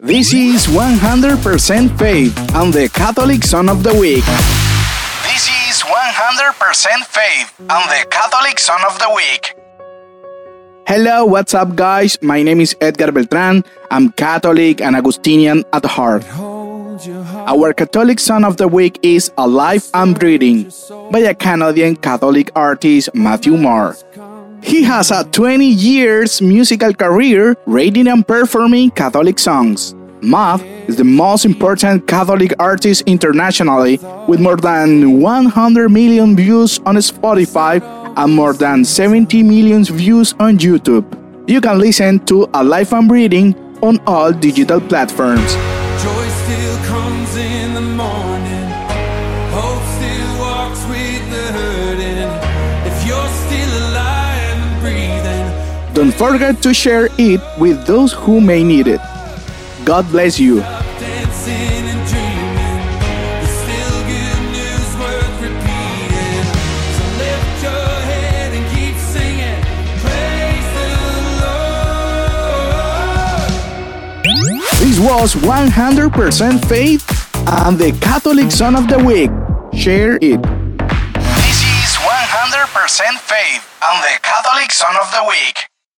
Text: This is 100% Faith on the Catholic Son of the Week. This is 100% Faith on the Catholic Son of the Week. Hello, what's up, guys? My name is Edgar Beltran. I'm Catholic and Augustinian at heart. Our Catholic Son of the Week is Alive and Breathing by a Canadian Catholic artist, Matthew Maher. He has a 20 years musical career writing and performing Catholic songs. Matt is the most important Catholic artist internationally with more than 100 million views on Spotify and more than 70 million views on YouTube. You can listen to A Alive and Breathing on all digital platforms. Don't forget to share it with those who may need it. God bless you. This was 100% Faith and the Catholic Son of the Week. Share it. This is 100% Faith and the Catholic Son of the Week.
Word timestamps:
This 0.00 0.32
is 0.32 0.68
100% 0.68 1.98
Faith 1.98 2.54
on 2.54 2.70
the 2.70 2.88
Catholic 2.88 3.42
Son 3.42 3.68
of 3.68 3.82
the 3.82 3.90
Week. 3.98 4.22
This 5.26 5.50
is 5.66 5.82
100% 5.82 7.02
Faith 7.10 7.52
on 7.58 7.82
the 7.90 8.06
Catholic 8.08 8.60
Son 8.60 8.78
of 8.86 8.96
the 9.00 9.10
Week. 9.10 9.56
Hello, 10.86 11.24
what's 11.24 11.52
up, 11.52 11.74
guys? 11.74 12.16
My 12.22 12.44
name 12.44 12.60
is 12.60 12.76
Edgar 12.80 13.10
Beltran. 13.10 13.64
I'm 13.90 14.12
Catholic 14.12 14.80
and 14.80 14.94
Augustinian 14.94 15.64
at 15.72 15.84
heart. 15.84 16.22
Our 17.50 17.72
Catholic 17.72 18.20
Son 18.20 18.44
of 18.44 18.56
the 18.56 18.68
Week 18.68 19.00
is 19.02 19.32
Alive 19.36 19.84
and 19.94 20.16
Breathing 20.16 20.70
by 21.10 21.26
a 21.26 21.34
Canadian 21.34 21.96
Catholic 21.96 22.52
artist, 22.54 23.12
Matthew 23.16 23.56
Maher. 23.56 23.96
He 24.68 24.82
has 24.82 25.10
a 25.10 25.24
20 25.24 25.64
years 25.64 26.42
musical 26.42 26.92
career 26.92 27.56
writing 27.64 28.06
and 28.06 28.20
performing 28.26 28.90
Catholic 28.90 29.38
songs. 29.38 29.94
Matt 30.20 30.60
is 30.86 30.96
the 30.96 31.04
most 31.04 31.46
important 31.46 32.06
Catholic 32.06 32.52
artist 32.58 33.04
internationally 33.06 33.96
with 34.28 34.40
more 34.40 34.58
than 34.58 35.22
100 35.22 35.88
million 35.88 36.36
views 36.36 36.80
on 36.84 36.96
Spotify 36.96 37.80
and 38.18 38.34
more 38.34 38.52
than 38.52 38.84
70 38.84 39.42
million 39.42 39.84
views 39.84 40.34
on 40.38 40.58
YouTube. 40.58 41.06
You 41.48 41.62
can 41.62 41.78
listen 41.78 42.20
to 42.26 42.42
A 42.52 42.60
Alive 42.60 42.92
and 42.92 43.08
Breathing 43.08 43.54
on 43.80 43.98
all 44.06 44.32
digital 44.32 44.82
platforms. 44.82 45.56
Don't 55.98 56.14
forget 56.14 56.62
to 56.62 56.72
share 56.72 57.08
it 57.18 57.40
with 57.58 57.84
those 57.84 58.12
who 58.12 58.40
may 58.40 58.62
need 58.62 58.86
it. 58.86 59.00
God 59.84 60.08
bless 60.12 60.38
you. 60.38 60.62
This 74.78 75.00
was 75.00 75.34
100% 75.34 76.64
Faith 76.66 77.04
and 77.48 77.76
the 77.76 77.90
Catholic 78.00 78.52
Son 78.52 78.76
of 78.76 78.86
the 78.86 79.02
Week. 79.02 79.30
Share 79.74 80.14
it. 80.22 80.40
This 81.42 81.58
is 81.58 81.90
100% 81.98 83.18
Faith 83.18 83.66
and 83.82 83.98
the 84.04 84.14
Catholic 84.22 84.70
Son 84.70 84.94
of 84.94 85.10
the 85.10 85.24
Week. 85.28 85.68